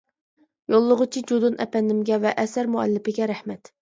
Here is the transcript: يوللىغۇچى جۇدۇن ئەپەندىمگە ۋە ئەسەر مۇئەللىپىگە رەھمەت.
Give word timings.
يوللىغۇچى 0.75 1.21
جۇدۇن 1.33 1.59
ئەپەندىمگە 1.65 2.19
ۋە 2.25 2.33
ئەسەر 2.45 2.73
مۇئەللىپىگە 2.77 3.31
رەھمەت. 3.33 3.73